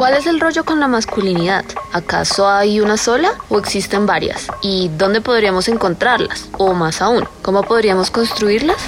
[0.00, 1.62] ¿Cuál es el rollo con la masculinidad?
[1.92, 4.46] ¿Acaso hay una sola o existen varias?
[4.62, 6.48] ¿Y dónde podríamos encontrarlas?
[6.56, 8.78] O más aún, ¿cómo podríamos construirlas?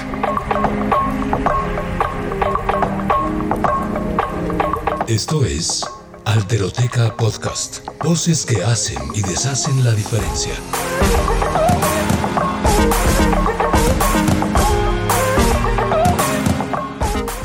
[5.07, 5.85] Esto es
[6.25, 7.87] Alteroteca Podcast.
[8.03, 10.53] Voces que hacen y deshacen la diferencia.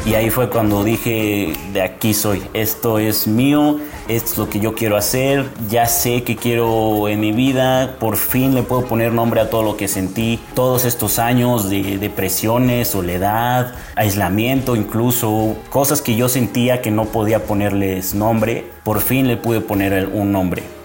[0.09, 4.75] Y ahí fue cuando dije, de aquí soy, esto es mío, es lo que yo
[4.75, 9.43] quiero hacer, ya sé que quiero en mi vida, por fin le puedo poner nombre
[9.43, 16.17] a todo lo que sentí, todos estos años de depresiones, soledad, aislamiento incluso, cosas que
[16.17, 20.78] yo sentía que no podía ponerles nombre, por fin le pude poner un nombre.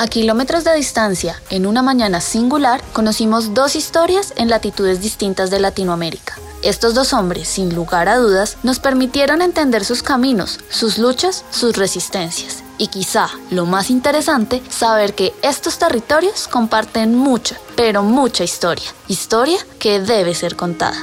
[0.00, 5.60] A kilómetros de distancia, en una mañana singular, conocimos dos historias en latitudes distintas de
[5.60, 6.38] Latinoamérica.
[6.62, 11.76] Estos dos hombres, sin lugar a dudas, nos permitieron entender sus caminos, sus luchas, sus
[11.76, 12.64] resistencias.
[12.78, 18.90] Y quizá lo más interesante, saber que estos territorios comparten mucha, pero mucha historia.
[19.06, 20.96] Historia que debe ser contada.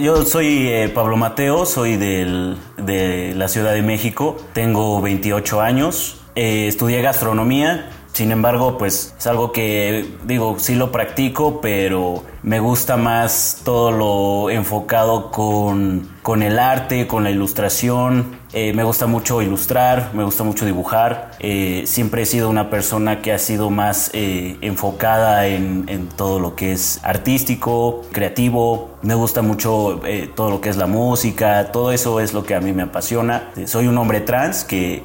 [0.00, 6.66] Yo soy eh, Pablo Mateo, soy de la Ciudad de México, tengo 28 años, eh,
[6.66, 12.96] estudié gastronomía, sin embargo, pues es algo que digo, sí lo practico, pero me gusta
[12.96, 18.38] más todo lo enfocado con, con el arte, con la ilustración.
[18.52, 21.32] Eh, me gusta mucho ilustrar, me gusta mucho dibujar.
[21.40, 26.38] Eh, siempre he sido una persona que ha sido más eh, enfocada en, en, todo
[26.38, 28.96] lo que es artístico, creativo.
[29.02, 30.00] Me gusta mucho
[30.36, 33.50] todo lo que es la música, todo eso es lo que a mí me apasiona.
[33.66, 35.02] Soy un hombre trans que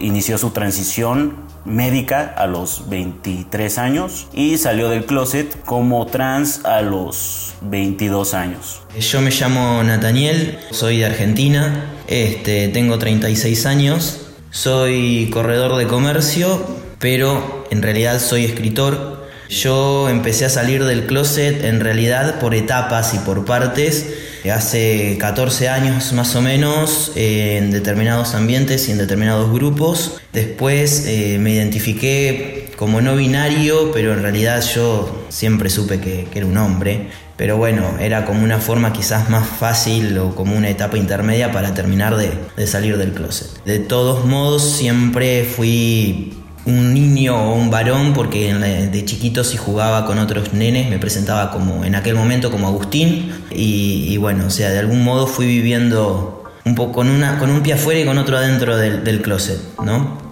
[0.00, 6.82] inició su transición médica a los 23 años y salió del closet como trans a
[6.82, 8.82] los 22 años.
[8.98, 14.20] Yo me llamo Nathaniel, soy de Argentina, este, tengo 36 años,
[14.50, 16.64] soy corredor de comercio,
[16.98, 19.24] pero en realidad soy escritor.
[19.48, 24.06] Yo empecé a salir del closet en realidad por etapas y por partes
[24.50, 30.20] hace 14 años más o menos en determinados ambientes y en determinados grupos.
[30.32, 36.46] Después eh, me identifiqué como no binario, pero en realidad yo siempre supe que, era
[36.46, 37.08] un hombre.
[37.36, 41.74] Pero bueno, era como una forma quizás más fácil o como una etapa intermedia para
[41.74, 43.48] terminar de, salir del closet.
[43.64, 46.34] De todos modos, siempre fui
[46.64, 51.50] un niño o un varón, porque de chiquito si jugaba con otros nenes me presentaba
[51.50, 56.44] como en aquel momento como Agustín y, bueno, o sea, de algún modo fui viviendo
[56.64, 60.23] un poco con, una, con un pie afuera y con otro adentro del closet, ¿no?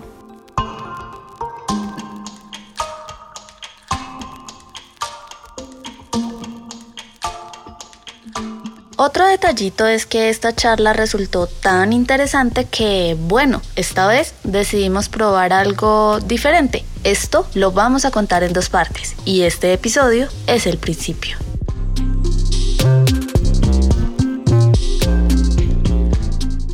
[9.05, 15.53] Otro detallito es que esta charla resultó tan interesante que, bueno, esta vez decidimos probar
[15.53, 16.85] algo diferente.
[17.03, 21.37] Esto lo vamos a contar en dos partes y este episodio es el principio.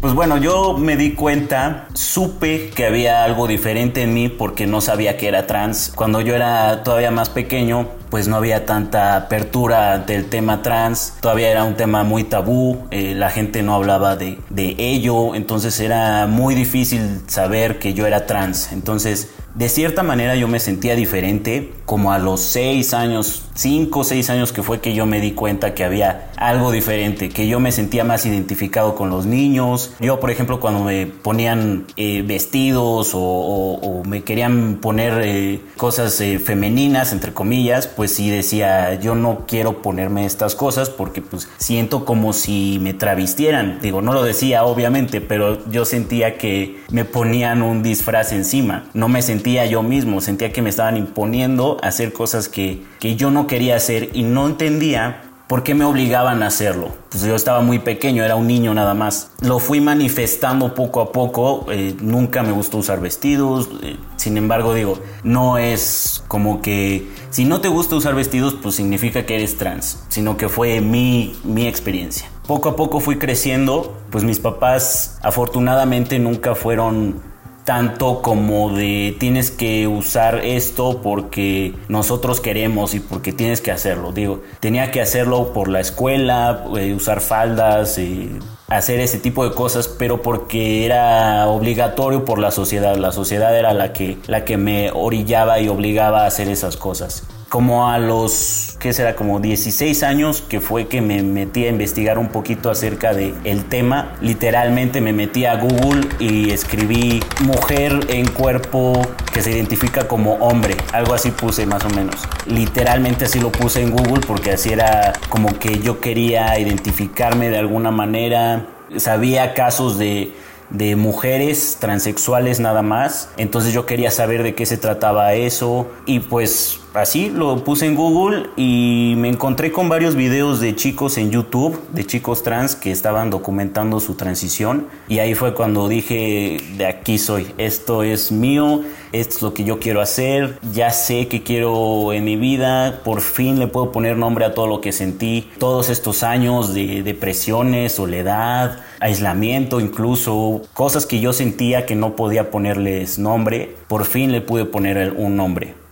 [0.02, 4.82] Pues bueno, yo me di cuenta, supe que había algo diferente en mí porque no
[4.82, 5.90] sabía que era trans.
[5.94, 11.50] Cuando yo era todavía más pequeño, pues no había tanta apertura del tema trans, todavía
[11.50, 16.26] era un tema muy tabú, eh, la gente no hablaba de, de ello, entonces era
[16.26, 18.72] muy difícil saber que yo era trans.
[18.72, 24.05] Entonces de cierta manera yo me sentía diferente, como a los seis años, cinco o
[24.05, 27.58] seis años que fue que yo me di cuenta que había algo diferente, que yo
[27.58, 29.94] me sentía más identificado con los niños.
[29.99, 36.38] Yo, por ejemplo, cuando me ponían eh, vestidos o, me querían poner eh, cosas eh,
[36.38, 42.05] femeninas, entre comillas, pues sí decía, yo no quiero ponerme estas cosas porque pues siento
[42.05, 43.81] como si me travistieran.
[43.82, 48.84] Digo, no lo decía obviamente, pero yo sentía que me ponían un disfraz encima.
[48.94, 53.32] No me sentía yo mismo, sentía que me estaban imponiendo hacer cosas que, que yo
[53.32, 56.90] no quería hacer y no entendía por qué me obligaban a hacerlo.
[57.08, 59.30] Pues yo estaba muy pequeño, era un niño nada más.
[59.40, 64.74] Lo fui manifestando poco a poco, eh, nunca me gustó usar vestidos, eh, sin embargo
[64.74, 69.56] digo, no es como que si no te gusta usar vestidos, pues significa que eres
[69.56, 72.28] trans, sino que fue mi, mi experiencia.
[72.46, 77.22] Poco a poco fui creciendo, pues mis papás afortunadamente nunca fueron
[77.69, 84.12] tanto como de tienes que usar esto porque nosotros queremos y porque tienes que hacerlo.
[84.12, 88.31] Digo, tenía que hacerlo por la escuela, eh, usar faldas, eh,
[88.69, 92.97] hacer ese tipo de cosas, pero porque era obligatorio por la sociedad.
[92.97, 97.25] La sociedad era la que, la que me orillaba y obligaba a hacer esas cosas
[97.48, 99.16] como a los, ¿qué será?
[99.16, 103.64] Como 16 años que fue que me metí a investigar un poquito acerca del el
[103.64, 104.14] tema.
[104.20, 109.00] Literalmente me metí a Google y escribí mujer en cuerpo
[109.32, 110.76] que se identifica como hombre.
[110.92, 112.16] Algo así puse más o menos.
[112.46, 117.58] Literalmente así lo puse en Google porque así era como que yo quería identificarme de
[117.58, 118.66] alguna manera.
[118.96, 120.32] Sabía casos de
[120.70, 123.30] de mujeres transexuales nada más.
[123.36, 127.94] Entonces yo quería saber de qué se trataba eso y pues así lo puse en
[127.94, 132.90] Google y me encontré con varios videos de chicos en YouTube, de chicos trans que
[132.90, 138.82] estaban documentando su transición y ahí fue cuando dije, de aquí soy, esto es mío,
[139.12, 143.20] esto es lo que yo quiero hacer, ya sé que quiero en mi vida, por
[143.20, 147.93] fin le puedo poner nombre a todo lo que sentí, todos estos años de depresiones,
[147.93, 154.41] soledad, aislamiento incluso, cosas que yo sentía que no podía ponerles nombre, por fin le
[154.41, 155.88] pude poner un nombre.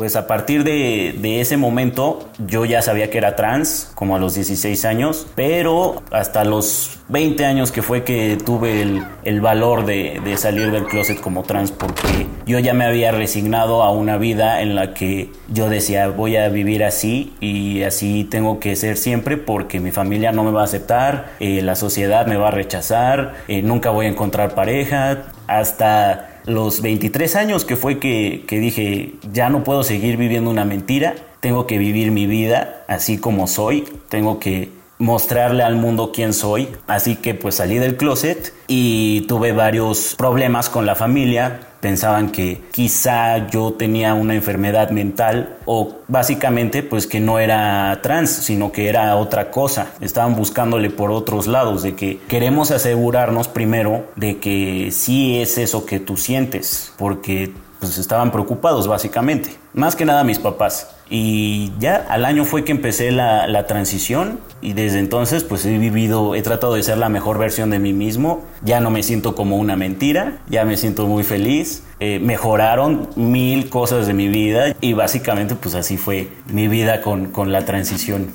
[0.00, 4.34] Pues a partir de, ese momento yo ya sabía que era trans, como a los
[4.34, 8.80] 16 años, pero hasta los 20 años que fue que tuve
[9.24, 13.90] el, valor de, salir del closet como trans, porque yo ya me había resignado a
[13.90, 18.76] una vida en la que yo decía voy a vivir así y así tengo que
[18.76, 22.48] ser siempre porque mi familia no me va a aceptar, eh, la sociedad me va
[22.48, 28.44] a rechazar, eh, nunca voy a encontrar pareja, hasta los 23 años que fue que,
[28.48, 33.46] dije, ya no puedo seguir viviendo una mentira, tengo que vivir mi vida así como
[33.46, 36.68] soy, tengo que mostrarle al mundo quién soy.
[36.86, 41.60] Así que pues salí del closet y tuve varios problemas con la familia.
[41.80, 48.30] Pensaban que quizá yo tenía una enfermedad mental o básicamente pues que no era trans,
[48.30, 49.92] sino que era otra cosa.
[50.00, 55.86] Estaban buscándole por otros lados, de que queremos asegurarnos primero de que sí es eso
[55.86, 59.56] que tú sientes, porque pues estaban preocupados básicamente.
[59.72, 60.90] Más que nada mis papás.
[61.08, 65.76] Y ya al año fue que empecé la, la, transición y desde entonces pues he
[65.76, 68.44] vivido, he tratado de ser la mejor versión de mí mismo.
[68.62, 71.82] Ya no me siento como una mentira, ya me siento muy feliz.
[71.98, 77.26] Eh, mejoraron mil cosas de mi vida y básicamente pues así fue mi vida con,
[77.32, 78.28] con la transición.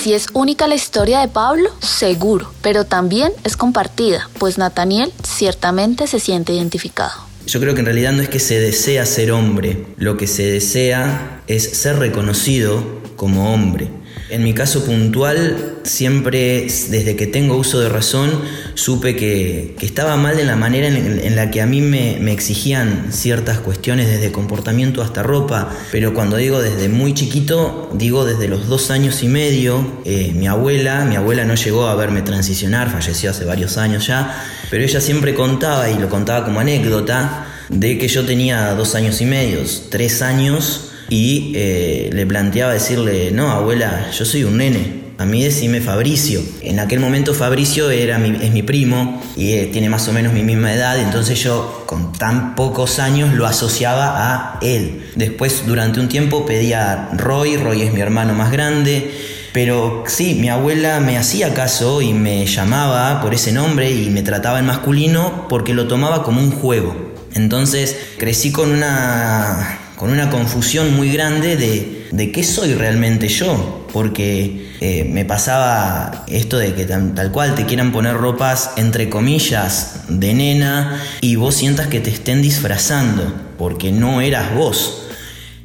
[0.00, 6.06] Si es única la historia de Pablo, seguro, pero también es compartida, pues Nathaniel ciertamente
[6.06, 7.12] se siente identificado.
[7.46, 10.44] Yo creo que en realidad no es que se desea ser hombre, lo que se
[10.44, 12.82] desea es ser reconocido
[13.16, 13.90] como hombre.
[14.30, 18.30] En mi caso puntual, siempre desde que tengo uso de razón,
[18.74, 23.58] supe que, estaba mal en la manera en, la que a mí me, exigían ciertas
[23.58, 28.92] cuestiones, desde comportamiento hasta ropa, pero cuando digo desde muy chiquito, digo desde los dos
[28.92, 33.44] años y medio, eh, mi abuela, mi abuela no llegó a verme transicionar, falleció hace
[33.44, 38.24] varios años ya, pero ella siempre contaba, y lo contaba como anécdota, de que yo
[38.24, 39.58] tenía dos años y medio,
[39.90, 45.00] tres años, y eh, le planteaba decirle, no, abuela, yo soy un nene.
[45.18, 46.40] A mí decime Fabricio.
[46.62, 50.42] En aquel momento Fabricio era es mi primo y eh, tiene más o menos mi
[50.42, 55.10] misma edad, entonces yo con tan pocos años lo asociaba a él.
[55.16, 59.10] Después durante un tiempo pedía Roy, Roy es mi hermano más grande.
[59.52, 64.22] Pero sí, mi abuela me hacía caso y me llamaba por ese nombre y me
[64.22, 66.94] trataba en masculino porque lo tomaba como un juego.
[67.34, 73.86] Entonces crecí con una con una confusión muy grande de, de qué soy realmente yo,
[73.92, 80.04] porque eh, me pasaba esto de que tal, cual te quieran poner ropas entre comillas
[80.08, 85.02] de nena y vos sientas que te estén disfrazando, porque no eras vos.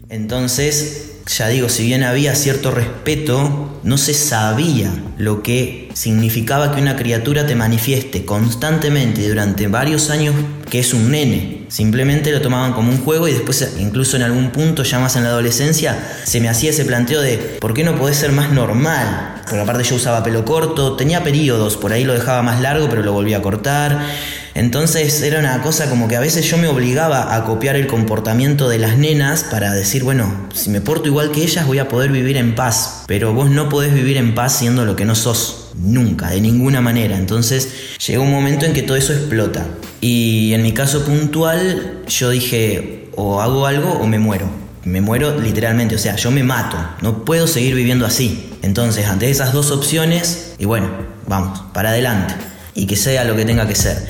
[0.09, 6.81] Entonces, ya digo, si bien había cierto respeto, no se sabía lo que significaba que
[6.81, 10.35] una criatura te manifieste constantemente durante varios años
[10.69, 11.54] que es un nene.
[11.75, 15.23] Simplemente lo tomaban como un juego y después incluso en algún punto, ya más en
[15.23, 19.41] la adolescencia, se me hacía ese planteo de ¿por qué no podés ser más normal?
[19.43, 23.03] Porque aparte yo usaba pelo corto, tenía periodos, por ahí lo dejaba más largo pero
[23.03, 24.07] lo volvía a cortar.
[24.53, 28.69] Entonces era una cosa como que a veces yo me obligaba a copiar el comportamiento
[28.69, 32.09] de las nenas para decir, bueno, si me porto igual que ellas voy a poder
[32.09, 35.71] vivir en paz, pero vos no podés vivir en paz siendo lo que no sos,
[35.75, 37.17] nunca, de ninguna manera.
[37.17, 37.67] Entonces
[38.07, 39.65] llegó un momento en que todo eso explota.
[40.01, 44.47] Y en mi caso puntual yo dije, o hago algo o me muero.
[44.83, 48.51] Me muero literalmente, o sea, yo me mato, no puedo seguir viviendo así.
[48.61, 50.89] Entonces, ante esas dos opciones, y bueno,
[51.27, 52.35] vamos, para adelante.
[52.75, 54.05] y que sea lo que tenga que ser.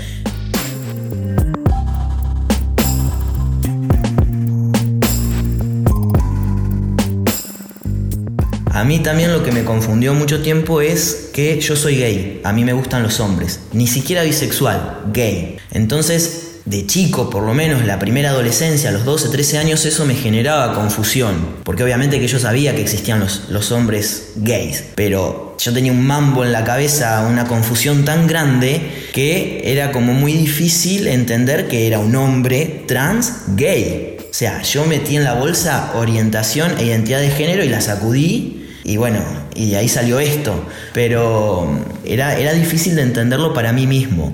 [8.76, 12.52] A mí también lo que me confundió mucho tiempo es que yo soy gay, a
[12.52, 15.56] mí me gustan los hombres, ni siquiera bisexual, gay.
[15.72, 20.06] Entonces, de chico, por lo menos la primera adolescencia, a los 12, 13 años, eso
[20.06, 25.56] me generaba confusión, porque obviamente que yo sabía que existían los, los hombres gays, pero
[25.58, 28.82] yo tenía un mambo en la cabeza, una confusión tan grande
[29.14, 34.18] que era como muy difícil entender que era un hombre trans gay.
[34.20, 38.55] O sea, yo metí en la bolsa orientación e identidad de género y la sacudí
[38.86, 39.20] y bueno,
[39.56, 40.54] y ahí salió esto.
[40.94, 41.68] Pero
[42.06, 44.32] era, era difícil de entenderlo para mí mismo.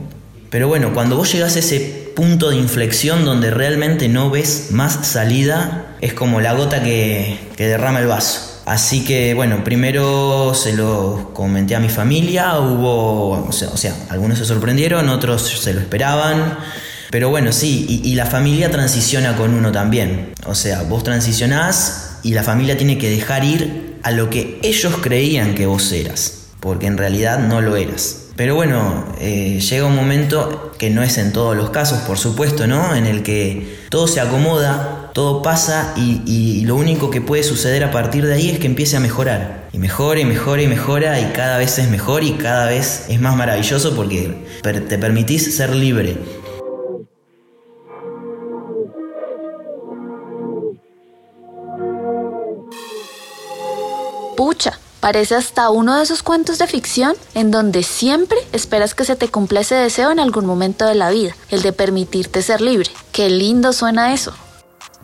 [0.49, 5.07] Pero bueno, cuando vos llegas a ese punto de inflexión donde realmente no ves más
[5.07, 8.61] salida, es como la gota que, que derrama el vaso.
[8.65, 13.95] Así que bueno, primero se lo comenté a mi familia, hubo, o sea, o sea
[14.09, 16.57] algunos se sorprendieron, otros se lo esperaban.
[17.09, 20.33] Pero bueno, sí, y, y, la familia transiciona con uno también.
[20.45, 24.95] O sea, vos transicionás y la familia tiene que dejar ir a lo que ellos
[25.01, 28.17] creían que vos eras, porque en realidad no lo eras.
[28.35, 32.65] Pero bueno, eh, llega un momento que no es en todos los casos, por supuesto,
[32.65, 32.95] ¿no?
[32.95, 37.83] En el que todo se acomoda, todo pasa y, y, lo único que puede suceder
[37.83, 39.67] a partir de ahí es que empiece a mejorar.
[39.73, 43.21] Y mejora y mejora y mejora y cada vez es mejor y cada vez es
[43.21, 46.17] más maravilloso porque te permitís ser libre.
[54.35, 59.15] Pucha, parece hasta uno de esos cuentos de ficción en donde siempre esperas que se
[59.15, 62.89] te cumpla ese deseo en algún momento de la vida, el de permitirte ser libre.
[63.11, 64.33] Qué lindo suena eso.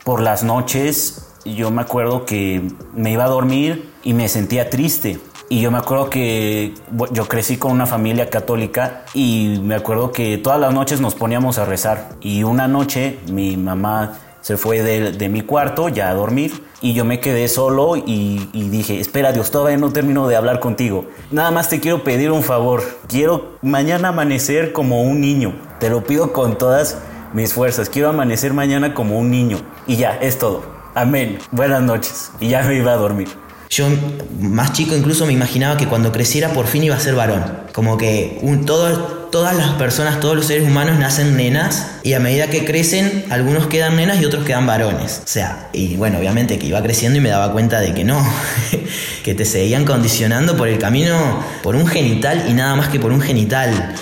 [0.04, 2.62] Por las noches yo me acuerdo que
[2.94, 5.20] me iba a dormir y me sentía triste.
[5.50, 6.74] Y yo me acuerdo que
[7.12, 11.58] yo crecí con una familia católica y me acuerdo que todas las noches nos poníamos
[11.58, 12.10] a rezar.
[12.20, 16.94] Y una noche mi mamá se fue de, de, mi cuarto ya a dormir y
[16.94, 21.04] yo me quedé solo y, dije, espera Dios, todavía no termino de hablar contigo.
[21.32, 22.82] Nada más te quiero pedir un favor.
[23.10, 25.54] Quiero mañana amanecer como un niño.
[25.82, 26.98] Te lo pido con todas
[27.34, 27.90] mis fuerzas.
[27.90, 29.58] Quiero amanecer mañana como un niño.
[29.86, 30.64] Y ya, es todo.
[30.96, 31.40] Amén.
[31.52, 32.32] Buenas noches.
[32.40, 33.28] Y ya me iba a dormir.
[33.70, 33.88] Yo,
[34.40, 37.44] más chico, incluso me imaginaba que cuando creciera por fin iba a ser varón.
[37.74, 42.20] Como que un, todo, todas las personas, todos los seres humanos nacen nenas y a
[42.20, 45.22] medida que crecen, algunos quedan nenas y otros quedan varones.
[45.24, 48.26] O sea, y bueno, obviamente que iba creciendo y me daba cuenta de que no,
[49.24, 53.12] que te seguían condicionando por el camino, por un genital y nada más que por
[53.12, 53.96] un genital.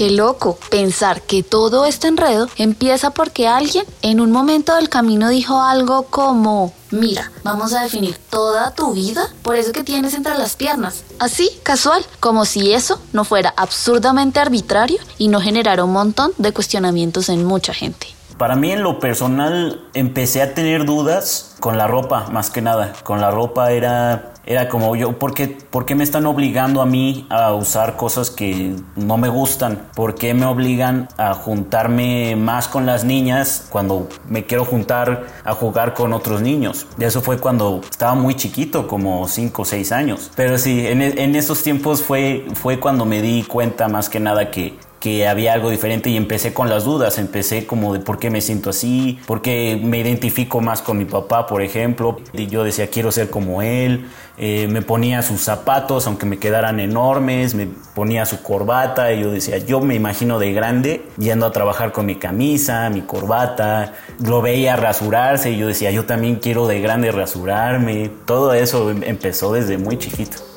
[0.00, 5.28] Qué loco pensar que todo este enredo empieza porque alguien en un momento del camino
[5.28, 10.38] dijo algo como, mira, vamos a definir toda tu vida por eso que tienes entre
[10.38, 11.04] las piernas.
[11.18, 16.54] Así, casual, como si eso no fuera absurdamente arbitrario y no generara un montón de
[16.54, 18.06] cuestionamientos en mucha gente.
[18.38, 22.94] Para mí en lo personal empecé a tener dudas con la ropa, más que nada.
[23.04, 26.86] Con la ropa era, era como yo, ¿por qué, ¿por qué me están obligando a
[26.86, 29.88] mí a usar cosas que no me gustan?
[29.94, 35.54] ¿Por qué me obligan a juntarme más con las niñas cuando me quiero juntar a
[35.54, 36.86] jugar con otros niños?
[36.98, 40.30] Y eso fue cuando estaba muy chiquito, como 5 o 6 años.
[40.34, 44.50] Pero sí, en, en esos tiempos fue, fue cuando me di cuenta más que nada
[44.50, 48.28] que que había algo diferente y empecé con las dudas, empecé como de por qué
[48.28, 52.64] me siento así, por qué me identifico más con mi papá, por ejemplo, y yo
[52.64, 57.66] decía quiero ser como él, eh, me ponía sus zapatos aunque me quedaran enormes, me
[57.94, 62.04] ponía su corbata y yo decía yo me imagino de grande yendo a trabajar con
[62.04, 67.10] mi camisa, mi corbata, lo veía rasurarse y yo decía yo también quiero de grande
[67.10, 70.49] rasurarme, todo eso empezó desde muy chiquito.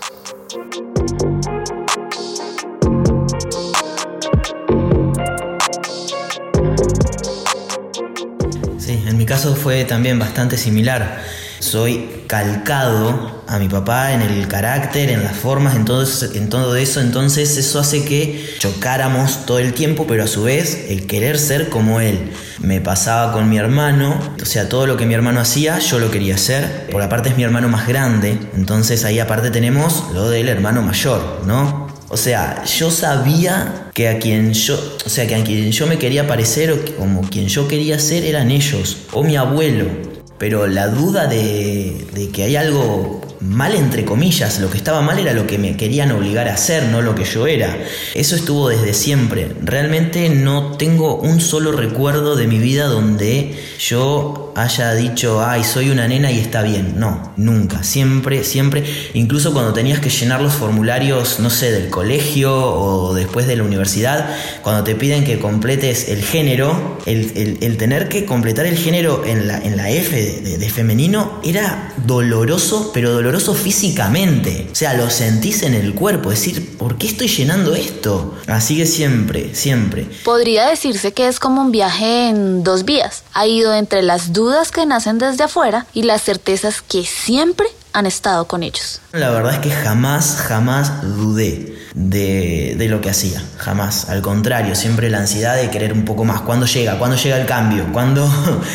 [9.33, 11.23] Caso fue también bastante similar.
[11.57, 16.49] Soy calcado a mi papá en el carácter, en las formas, en todo, eso, en
[16.49, 17.01] todo eso.
[17.01, 21.69] Entonces eso hace que chocáramos todo el tiempo, pero a su vez el querer ser
[21.69, 22.31] como él.
[22.59, 26.11] Me pasaba con mi hermano, o sea, todo lo que mi hermano hacía, yo lo
[26.11, 26.89] quería hacer.
[26.91, 31.41] Por aparte es mi hermano más grande, entonces ahí aparte tenemos lo del hermano mayor,
[31.47, 31.82] ¿no?
[32.10, 35.98] O sea, yo sabía que a quien yo, o sea, que a quien yo me
[35.98, 39.86] quería parecer o como quien yo quería ser eran ellos o mi abuelo.
[40.38, 45.19] Pero la duda de, de que hay algo mal entre comillas, lo que estaba mal
[45.19, 47.77] era lo que me querían obligar a hacer, no lo que yo era.
[48.15, 49.51] Eso estuvo desde siempre.
[49.62, 55.89] Realmente no tengo un solo recuerdo de mi vida donde yo haya dicho, ay, soy
[55.89, 56.95] una nena y está bien.
[56.97, 58.83] No, nunca, siempre, siempre.
[59.13, 63.63] Incluso cuando tenías que llenar los formularios, no sé, del colegio o después de la
[63.63, 69.47] universidad, cuando te piden que completes el género, el, tener que completar el género en
[69.47, 74.67] la, en la F de, de femenino era doloroso, pero doloroso físicamente.
[74.71, 78.35] O sea, lo sentís en el cuerpo, decir, ¿por qué estoy llenando esto?
[78.47, 80.07] Así que siempre, siempre.
[80.23, 83.23] Podría decirse que es como un viaje en dos vías.
[83.33, 88.05] Ha ido entre las dudas que nacen desde afuera y las certezas que siempre han
[88.05, 89.00] estado con ellos.
[89.12, 94.09] La verdad es que jamás, jamás dudé de, de, lo que hacía, jamás.
[94.09, 96.41] Al contrario, siempre la ansiedad de querer un poco más.
[96.41, 96.97] ¿Cuándo llega?
[96.97, 97.85] ¿Cuándo llega el cambio?
[97.93, 98.27] ¿Cuándo,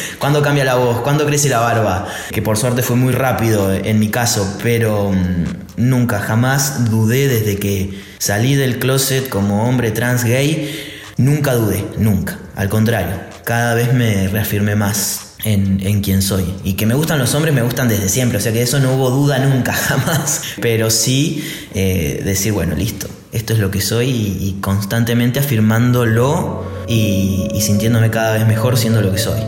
[0.18, 1.00] ¿Cuándo cambia la voz?
[1.00, 2.06] ¿Cuándo crece la barba?
[2.30, 5.44] Que por suerte fue muy rápido en mi caso, pero mm,
[5.76, 10.94] nunca, jamás dudé desde que salí del closet como hombre trans gay.
[11.16, 12.38] Nunca dudé, nunca.
[12.54, 16.44] Al contrario, cada vez me reafirmé más en, en quién soy.
[16.64, 18.38] Y que me gustan los hombres, me gustan desde siempre.
[18.38, 20.42] O sea que eso no hubo duda nunca, jamás.
[20.60, 27.48] Pero sí eh, decir, bueno, listo, esto es lo que soy y, constantemente afirmándolo y,
[27.52, 29.40] y sintiéndome cada vez mejor siendo lo que soy.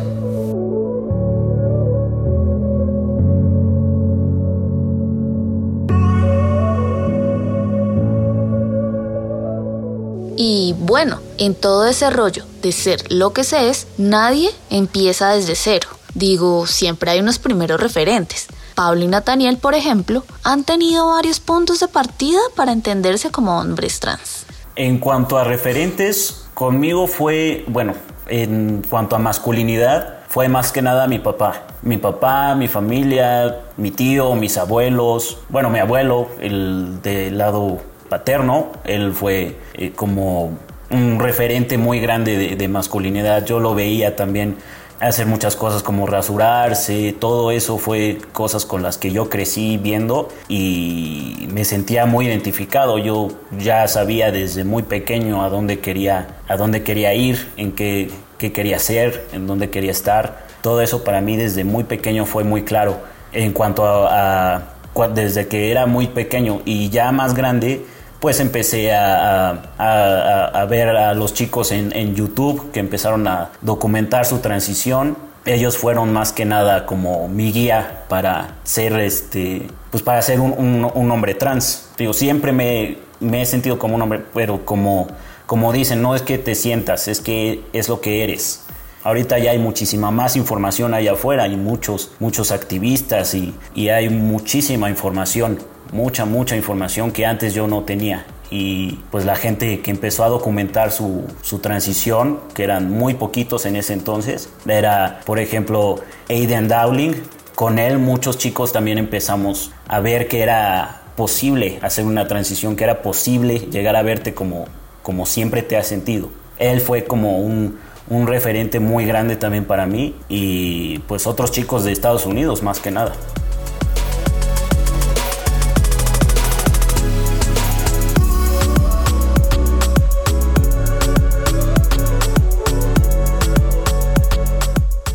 [10.43, 15.55] Y bueno, en todo ese rollo de ser lo que se es, nadie empieza desde
[15.55, 15.89] cero.
[16.15, 18.49] Digo, siempre hay unos primeros referentes.
[18.75, 24.01] Pablo y Nathaniel, por ejemplo, han tenido varios puntos de partida para entenderse como hombres
[24.01, 24.47] trans.
[24.77, 27.95] En cuanto a referentes, conmigo fue, bueno,
[28.27, 31.67] en cuanto a masculinidad, fue más que nada mi papá.
[31.83, 38.73] Mi papá, mi familia, mi tío, mis abuelos, bueno, mi abuelo, el del lado paterno,
[38.85, 40.59] él fue eh, como
[40.91, 43.45] un referente muy grande de, masculinidad.
[43.45, 44.57] Yo lo veía también
[44.99, 50.29] hacer muchas cosas como rasurarse, todo eso fue cosas con las que yo crecí viendo
[50.47, 52.99] y me sentía muy identificado.
[52.99, 58.11] Yo ya sabía desde muy pequeño a dónde quería, a dónde quería ir, en qué,
[58.37, 60.47] qué quería ser, en dónde quería estar.
[60.61, 63.01] Todo eso para mí desde muy pequeño fue muy claro.
[63.33, 64.75] En cuanto a
[65.15, 67.87] desde que era muy pequeño y ya más grande,
[68.21, 75.17] pues empecé a, ver a los chicos en, YouTube que empezaron a documentar su transición.
[75.47, 81.11] Ellos fueron más que nada como mi guía para ser este, pues para ser un,
[81.11, 81.89] hombre trans.
[81.97, 85.09] Digo, siempre me, he sentido como un hombre, pero como,
[85.47, 88.65] como dicen, no es que te sientas, es que es lo que eres.
[89.03, 94.11] Ahorita ya hay muchísima más información allá afuera, hay muchos, muchos activistas y, y hay
[94.11, 95.59] muchísima información
[95.93, 98.27] mucha, mucha información que antes yo no tenía.
[98.51, 103.65] Y pues la gente que empezó a documentar su, su transición, que eran muy poquitos
[103.65, 107.15] en ese entonces, era por ejemplo Aiden Dowling.
[107.55, 112.85] Con él muchos chicos también empezamos a ver que era posible hacer una transición, que
[112.85, 114.67] era posible llegar a verte como,
[115.03, 116.31] como siempre te has sentido.
[116.59, 121.85] Él fue como un, un referente muy grande también para mí y pues otros chicos
[121.85, 123.13] de Estados Unidos más que nada.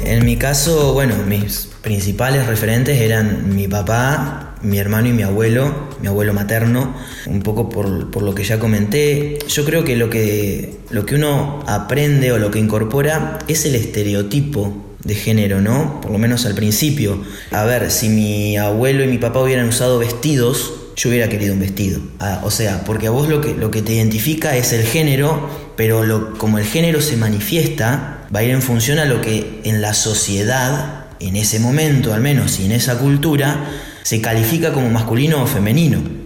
[0.06, 5.74] En mi caso, bueno, mis principales referentes eran mi papá, mi hermano y mi abuelo,
[6.00, 9.40] mi abuelo materno, un poco por, lo que ya comenté.
[9.48, 13.74] Yo creo que lo, que lo que uno aprende o lo que incorpora es el
[13.74, 16.02] estereotipo de género, ¿no?
[16.02, 17.24] Por lo menos al principio.
[17.50, 21.60] A ver, si mi abuelo y mi papá hubieran usado vestidos, yo hubiera querido un
[21.60, 22.00] vestido.
[22.20, 25.50] Ah, o sea, porque a vos lo que, lo que te identifica es el género,
[25.76, 29.62] pero lo, como el género se manifiesta, va a ir en función a lo que
[29.64, 33.66] en la sociedad, en ese momento al menos, y en esa cultura,
[34.04, 36.25] se califica como masculino o femenino.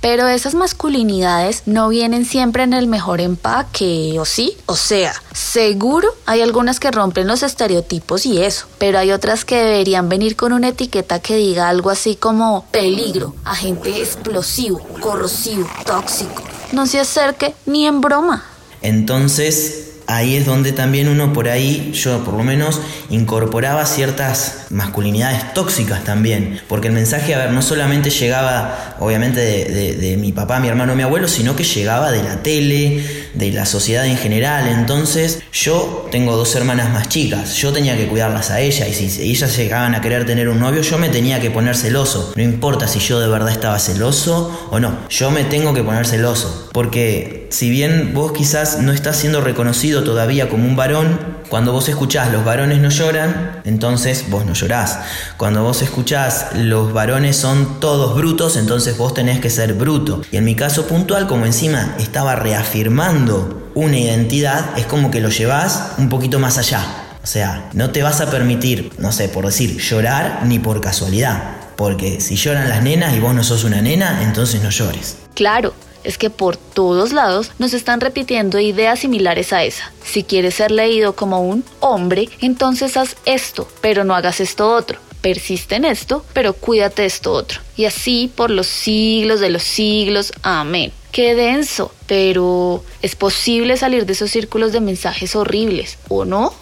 [0.00, 4.56] Pero esas masculinidades no vienen siempre en el mejor empaque, ¿o sí?
[4.66, 9.56] O sea, seguro hay algunas que rompen los estereotipos y eso, pero hay otras que
[9.56, 16.42] deberían venir con una etiqueta que diga algo así como peligro, agente explosivo, corrosivo, tóxico.
[16.72, 18.44] No se acerque ni en broma.
[18.80, 25.54] Entonces, ahí es donde también uno por ahí, yo por lo menos, incorporaba ciertas masculinidades
[25.54, 26.60] tóxicas también.
[26.68, 31.02] Porque el mensaje, a ver, no solamente llegaba, obviamente, de, mi papá, mi hermano, mi
[31.02, 34.68] abuelo, sino que llegaba de la tele, de la sociedad en general.
[34.68, 39.30] Entonces, yo tengo dos hermanas más chicas, yo tenía que cuidarlas a ellas y si
[39.30, 42.32] ellas llegaban a querer tener un novio, yo me tenía que poner celoso.
[42.34, 46.06] No importa si yo de verdad estaba celoso o no, yo me tengo que poner
[46.06, 46.68] celoso.
[46.72, 51.88] Porque si bien vos quizás no estás siendo reconocido todavía como un varón, cuando vos
[51.88, 55.00] escuchás los varones no lloran, entonces vos no llorás.
[55.36, 60.22] Cuando vos escuchás los varones son todos brutos, entonces vos tenés que ser bruto.
[60.30, 65.28] Y en mi caso puntual, como encima estaba reafirmando una identidad, es como que lo
[65.28, 66.86] llevas un poquito más allá.
[67.22, 71.56] O sea, no te vas a permitir, no sé, por decir, llorar ni por casualidad.
[71.76, 75.16] Porque si lloran las nenas y vos no sos una nena, entonces no llores.
[75.34, 79.92] Claro, es que por todos lados nos están repitiendo ideas similares a esa.
[80.04, 84.98] Si quieres ser leído como un hombre, entonces haz esto, pero no hagas esto otro.
[85.20, 87.60] Persiste en esto, pero cuídate de esto otro.
[87.76, 90.32] Y así por los siglos de los siglos.
[90.42, 90.92] Amén.
[91.12, 96.54] Qué denso, pero es posible salir de esos círculos de mensajes horribles, ¿o no?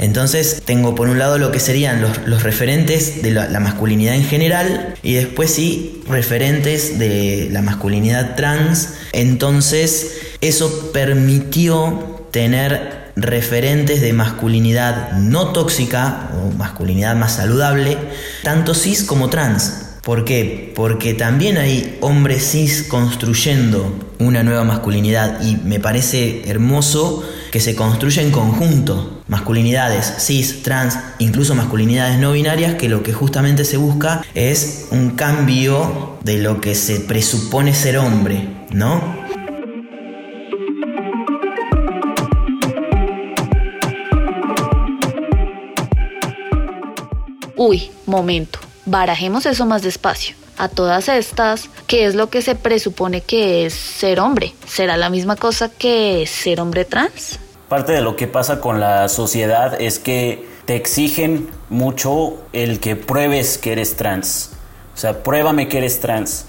[0.00, 4.94] Entonces tengo por un lado lo que serían los, referentes de la, masculinidad en general
[5.02, 8.94] y después sí referentes de la masculinidad trans.
[9.12, 17.98] Entonces eso permitió tener referentes de masculinidad no tóxica o masculinidad más saludable,
[18.42, 19.84] tanto cis como trans.
[20.02, 20.72] ¿Por qué?
[20.74, 27.74] Porque también hay hombres cis construyendo una nueva masculinidad y me parece hermoso que se
[27.74, 29.19] construye en conjunto.
[29.30, 35.10] Masculinidades cis, trans, incluso masculinidades no binarias, que lo que justamente se busca es un
[35.10, 39.00] cambio de lo que se presupone ser hombre, ¿no?
[47.54, 50.34] Uy, momento, barajemos eso más despacio.
[50.58, 54.54] A todas estas, ¿qué es lo que se presupone que es ser hombre?
[54.66, 57.38] ¿Será la misma cosa que ser hombre trans?
[57.70, 62.96] Parte de lo que pasa con la sociedad es que te exigen mucho el que
[62.96, 64.50] pruebes que eres trans.
[64.92, 66.46] O sea, pruébame que eres trans.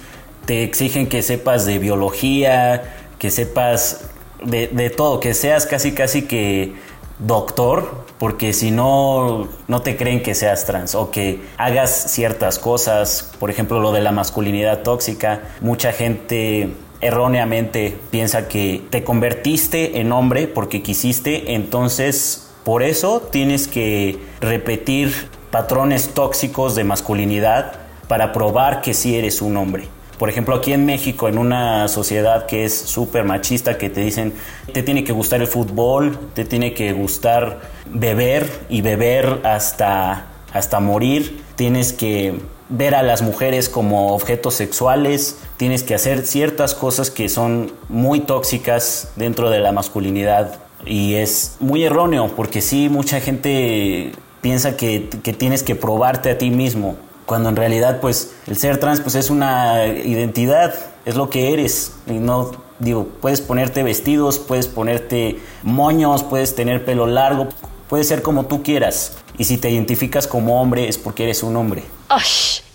[0.48, 4.06] Te exigen que sepas de biología, que sepas
[4.44, 6.74] de, de todo, que seas casi casi que
[7.20, 13.32] doctor, porque si no, no te creen que seas trans o que hagas ciertas cosas,
[13.40, 20.12] por ejemplo lo de la masculinidad tóxica, mucha gente erróneamente piensa que te convertiste en
[20.12, 25.14] hombre porque quisiste, entonces por eso tienes que repetir
[25.50, 27.74] patrones tóxicos de masculinidad
[28.08, 29.88] para probar que sí eres un hombre.
[30.22, 34.34] Por ejemplo, aquí en México, en una sociedad que es súper machista, que te dicen,
[34.72, 40.80] te tiene que gustar el fútbol, te tiene que gustar beber y beber hasta, hasta
[40.80, 47.12] morir, tienes que ver a las mujeres como objetos sexuales, tienes que hacer ciertas cosas
[47.12, 50.56] que son muy tóxicas dentro de la masculinidad
[50.88, 56.40] y es muy erróneo porque sí, mucha gente piensa que, que tienes que probarte a
[56.40, 56.96] ti mismo,
[57.28, 60.74] cuando en realidad pues el ser trans pues es una identidad,
[61.06, 66.84] es lo que eres y no digo, puedes ponerte vestidos, puedes ponerte moños, puedes tener
[66.86, 67.50] pelo largo,
[67.88, 69.21] puedes ser como tú quieras.
[69.38, 71.84] Y si te identificas como hombre es porque eres un hombre.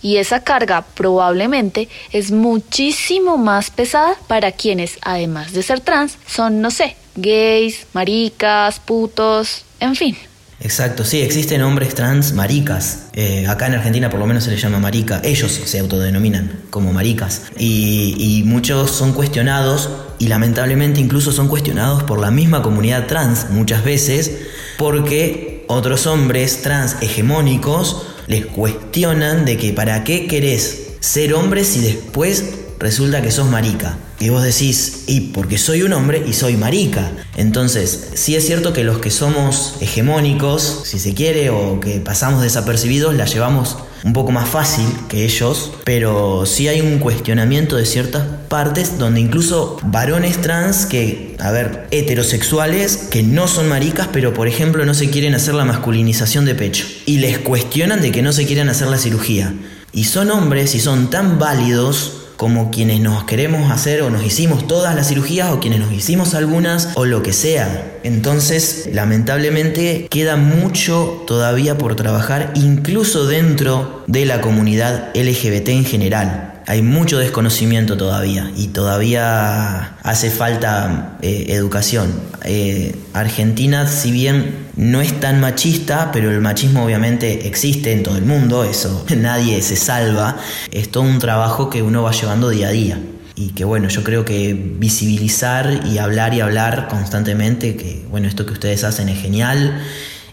[0.02, 6.60] Y esa carga probablemente es muchísimo más pesada para quienes, además de ser trans, son,
[6.60, 10.16] no sé, gays, maricas, putos, en fin.
[10.60, 13.08] Exacto, sí, existen hombres trans maricas.
[13.12, 15.20] Eh, acá en Argentina por lo menos se les llama marica.
[15.22, 17.42] Ellos se autodenominan como maricas.
[17.58, 23.84] y muchos son cuestionados y lamentablemente incluso son cuestionados por la misma comunidad trans muchas
[23.84, 24.32] veces
[24.78, 31.80] porque otros hombres trans hegemónicos les cuestionan de que para qué querés ser hombre si
[31.80, 32.44] después
[32.78, 33.98] resulta que sos marica.
[34.18, 37.12] Y vos decís, y porque soy un hombre y soy marica.
[37.36, 42.42] Entonces, sí es cierto que los que somos hegemónicos, si se quiere, o que pasamos
[42.42, 47.84] desapercibidos, la llevamos un poco más fácil que ellos, pero sí hay un cuestionamiento de
[47.84, 54.34] ciertas partes donde incluso varones trans que, a ver, heterosexuales que no son maricas, pero
[54.34, 58.20] por ejemplo no se quieren hacer la masculinización de pecho y les cuestionan de que
[58.20, 59.54] no se quieren hacer la cirugía.
[59.90, 64.66] Y son hombres y son tan válidos como quienes nos queremos hacer o nos hicimos
[64.68, 68.00] todas las cirugías o quienes nos hicimos algunas o lo que sea.
[68.02, 76.55] Entonces, lamentablemente, queda mucho todavía por trabajar incluso dentro de la comunidad LGBT en general.
[76.66, 82.12] Hay mucho desconocimiento todavía y todavía hace falta eh, educación.
[82.44, 88.16] Eh, Argentina, si bien no es tan machista, pero el machismo obviamente existe en todo
[88.16, 90.38] el mundo, eso nadie se salva,
[90.72, 92.98] es todo un trabajo que uno va llevando día a día
[93.36, 98.44] y que bueno, yo creo que visibilizar y hablar y hablar constantemente, que bueno, esto
[98.44, 99.82] que ustedes hacen es genial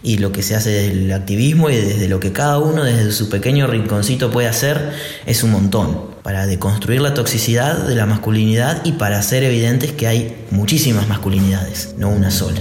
[0.02, 3.12] y lo que se hace desde el activismo y desde lo que cada uno desde
[3.12, 4.92] su pequeño rinconcito puede hacer
[5.26, 10.06] es un montón para deconstruir la toxicidad de la masculinidad y para hacer evidentes que
[10.06, 12.60] hay muchísimas masculinidades, no una sola.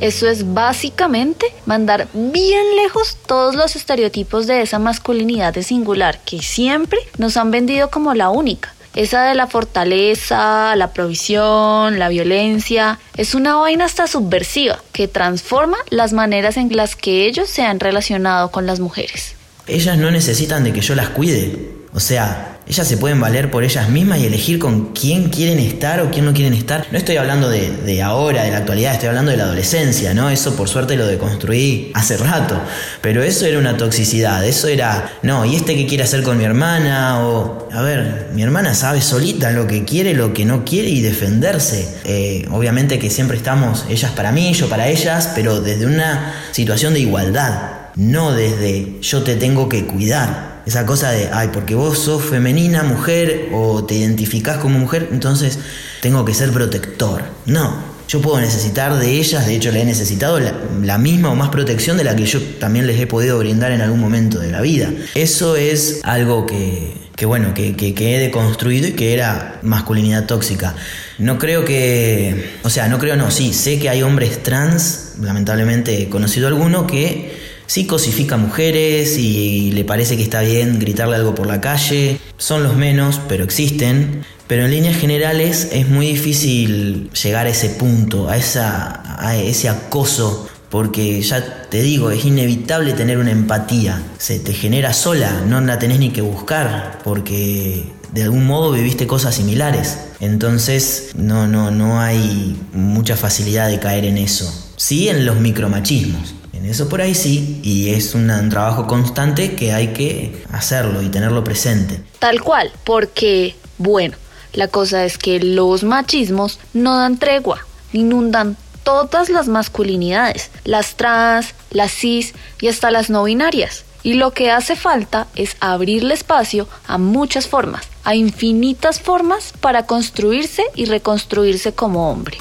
[0.00, 6.42] Eso es básicamente mandar bien lejos todos los estereotipos de esa masculinidad de singular que
[6.42, 8.74] siempre nos han vendido como la única.
[8.98, 15.76] Esa de la fortaleza, la provisión, la violencia, es una vaina hasta subversiva que transforma
[15.88, 19.37] las maneras en las que ellos se han relacionado con las mujeres.
[19.68, 21.78] Ellas no necesitan de que yo las cuide.
[21.92, 26.00] O sea, ellas se pueden valer por ellas mismas y elegir con quién quieren estar
[26.00, 26.86] o quién no quieren estar.
[26.90, 30.28] No estoy hablando de, ahora, de la actualidad, estoy hablando de la adolescencia, ¿no?
[30.28, 32.60] Eso por suerte lo deconstruí hace rato.
[33.00, 36.44] Pero eso era una toxicidad, eso era, no, ¿y este qué quiere hacer con mi
[36.44, 37.26] hermana?
[37.26, 41.00] O, a ver, mi hermana sabe solita lo que quiere, lo que no quiere y
[41.00, 41.88] defenderse.
[42.04, 46.92] Eh, obviamente que siempre estamos, ellas para mí, yo para ellas, pero desde una situación
[46.92, 50.62] de igualdad, no desde yo te tengo que cuidar.
[50.64, 55.58] Esa cosa de, ay, porque vos sos femenina, mujer, o te identificás como mujer, entonces
[56.00, 57.22] tengo que ser protector.
[57.46, 57.74] No,
[58.06, 61.96] yo puedo necesitar de ellas, de hecho le he necesitado la, misma o más protección
[61.96, 64.90] de la que yo también les he podido brindar en algún momento de la vida.
[65.14, 70.26] Eso es algo que, que bueno, que, que, que, he deconstruido y que era masculinidad
[70.26, 70.74] tóxica.
[71.18, 76.02] No creo que, o sea, no creo, no, sí, sé que hay hombres trans, lamentablemente
[76.02, 81.36] he conocido alguno, que sí cosifica mujeres y le parece que está bien gritarle algo
[81.36, 82.18] por la calle.
[82.38, 84.24] Son los menos, pero existen.
[84.48, 89.68] Pero en líneas generales es muy difícil llegar a ese punto, a, esa, a ese
[89.68, 94.02] acoso porque ya te digo, es inevitable tener una empatía.
[94.18, 99.06] Se te genera sola, no la tenés ni que buscar, porque de algún modo viviste
[99.06, 99.98] cosas similares.
[100.20, 104.72] Entonces no, no, no hay mucha facilidad de caer en eso.
[104.76, 106.37] Sí en los micromachismos.
[106.58, 111.08] En eso por ahí sí, y es un, trabajo constante que hay que hacerlo y
[111.08, 112.02] tenerlo presente.
[112.18, 114.16] Tal cual, porque, bueno,
[114.52, 121.54] la cosa es que los machismos no dan tregua, inundan todas las masculinidades, las trans,
[121.70, 123.84] las cis y hasta las no binarias.
[124.02, 129.86] Y lo que hace falta es abrirle espacio a muchas formas, a infinitas formas para
[129.86, 132.38] construirse y reconstruirse como hombre.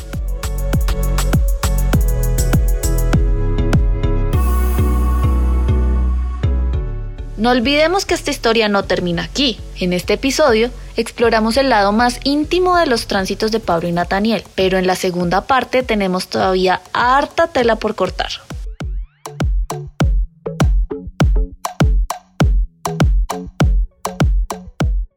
[7.38, 9.60] No olvidemos que esta historia no termina aquí.
[9.80, 14.44] En este episodio exploramos el lado más íntimo de los tránsitos de Pablo y Nathaniel,
[14.56, 18.32] pero en la segunda parte tenemos todavía harta tela por cortar.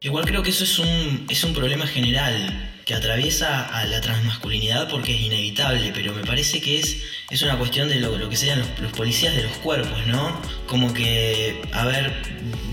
[0.02, 4.88] Igual creo que eso es un, es un problema general que atraviesa a la transmasculinidad
[4.88, 6.96] porque es inevitable, pero me parece que es,
[7.30, 10.36] es una cuestión de lo, que serían los, policías de los cuerpos, ¿no?
[10.66, 12.12] Como que, a ver,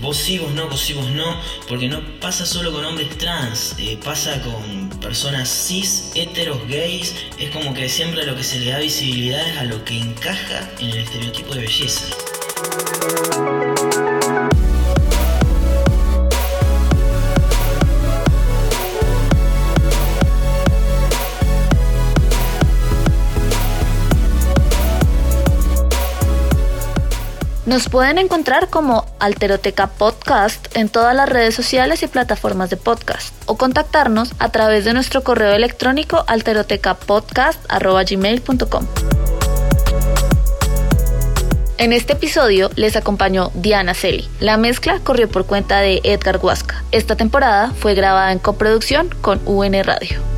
[0.00, 3.76] vos sí, vos no, vos sí, vos no, porque no pasa solo con hombres trans,
[3.78, 8.72] eh, pasa con personas cis, heteros, gays, es como que siempre lo que se le
[8.72, 12.06] da visibilidad es a lo que encaja en el estereotipo de belleza.
[27.68, 33.34] Nos pueden encontrar como Alteroteca Podcast en todas las redes sociales y plataformas de podcast
[33.44, 38.86] o contactarnos a través de nuestro correo electrónico alterotecapodcast.gmail.com.
[41.76, 44.26] En este episodio les acompañó Diana Celi.
[44.40, 46.82] La mezcla corrió por cuenta de Edgar Huasca.
[46.90, 50.37] Esta temporada fue grabada en coproducción con UN Radio.